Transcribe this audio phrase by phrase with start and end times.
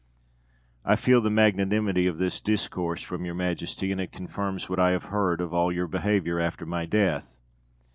[0.83, 4.93] I feel the magnanimity of this discourse from your Majesty, and it confirms what I
[4.93, 7.39] have heard of all your behaviour after my death.